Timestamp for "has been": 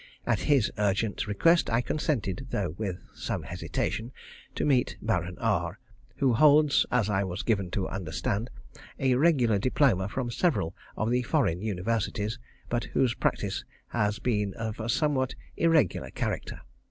13.89-14.55